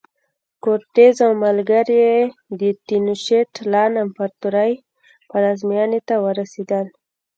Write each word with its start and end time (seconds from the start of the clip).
کورټز 0.63 1.15
او 1.25 1.31
ملګري 1.43 1.97
یې 2.05 2.17
د 2.59 2.61
تینوشیت 2.87 3.49
لان 3.71 3.91
امپراتورۍ 4.05 4.71
پلازمېنې 5.29 5.99
ته 6.07 6.15
ورسېدل. 6.25 6.85